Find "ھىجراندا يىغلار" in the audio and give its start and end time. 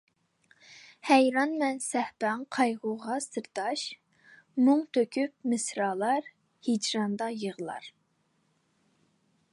6.71-7.93